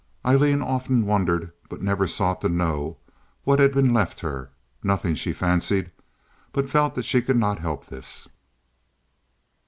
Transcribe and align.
Aileen 0.25 0.63
often 0.63 1.05
wondered, 1.05 1.51
but 1.69 1.79
never 1.83 2.07
sought 2.07 2.41
to 2.41 2.49
know, 2.49 2.97
what 3.43 3.59
had 3.59 3.71
been 3.71 3.93
left 3.93 4.21
her. 4.21 4.49
Nothing 4.81 5.13
she 5.13 5.31
fancied—but 5.31 6.67
felt 6.67 6.95
that 6.95 7.05
she 7.05 7.21
could 7.21 7.37
not 7.37 7.59
help 7.59 7.85
this. 7.85 8.27